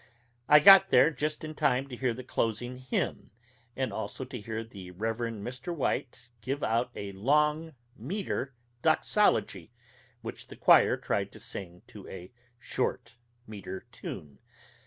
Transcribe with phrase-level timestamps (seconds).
[0.49, 3.29] I got there just in time to hear the closing hymn,
[3.75, 5.17] and also to hear the Rev.
[5.17, 5.75] Mr.
[5.75, 9.71] White give out a long metre doxology,
[10.23, 13.13] which the choir tried to sing to a short
[13.45, 14.39] metre tune.